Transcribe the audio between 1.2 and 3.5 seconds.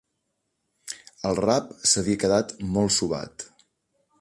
El rap s'havia quedat molt sobat.